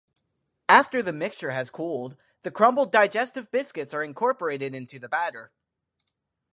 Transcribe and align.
After 0.67 1.03
the 1.03 1.13
mixture 1.13 1.51
has 1.51 1.69
cooled 1.69 2.17
the 2.41 2.49
crumbled 2.49 2.91
digestive 2.91 3.51
biscuits 3.51 3.93
are 3.93 4.03
incorporated 4.03 4.73
into 4.73 4.97
the 4.97 5.07
batter. 5.09 5.51